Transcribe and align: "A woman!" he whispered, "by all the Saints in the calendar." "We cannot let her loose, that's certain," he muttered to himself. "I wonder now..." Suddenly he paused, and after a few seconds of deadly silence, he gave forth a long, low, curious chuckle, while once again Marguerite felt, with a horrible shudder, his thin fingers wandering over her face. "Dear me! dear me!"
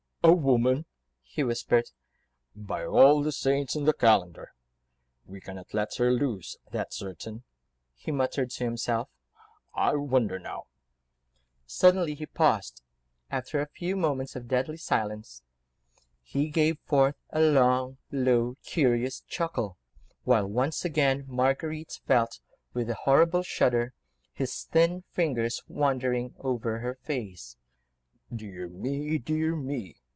"A 0.23 0.31
woman!" 0.33 0.85
he 1.23 1.43
whispered, 1.43 1.89
"by 2.55 2.85
all 2.85 3.23
the 3.23 3.31
Saints 3.31 3.75
in 3.75 3.85
the 3.85 3.93
calendar." 3.93 4.53
"We 5.25 5.41
cannot 5.41 5.73
let 5.73 5.95
her 5.95 6.11
loose, 6.11 6.57
that's 6.71 6.95
certain," 6.97 7.41
he 7.95 8.11
muttered 8.11 8.51
to 8.51 8.63
himself. 8.63 9.09
"I 9.73 9.95
wonder 9.95 10.37
now..." 10.37 10.67
Suddenly 11.65 12.13
he 12.13 12.27
paused, 12.27 12.83
and 13.31 13.39
after 13.39 13.61
a 13.61 13.67
few 13.67 13.99
seconds 13.99 14.35
of 14.35 14.47
deadly 14.47 14.77
silence, 14.77 15.41
he 16.21 16.49
gave 16.51 16.77
forth 16.81 17.15
a 17.31 17.41
long, 17.41 17.97
low, 18.11 18.57
curious 18.63 19.21
chuckle, 19.21 19.79
while 20.23 20.45
once 20.45 20.85
again 20.85 21.25
Marguerite 21.27 21.99
felt, 22.05 22.41
with 22.75 22.91
a 22.91 22.95
horrible 22.95 23.41
shudder, 23.41 23.95
his 24.31 24.65
thin 24.65 25.01
fingers 25.13 25.63
wandering 25.67 26.35
over 26.37 26.77
her 26.77 26.93
face. 26.93 27.57
"Dear 28.33 28.67
me! 28.69 29.17
dear 29.17 29.55
me!" 29.55 29.97